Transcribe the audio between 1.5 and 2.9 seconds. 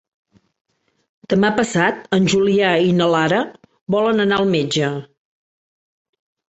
passat en Julià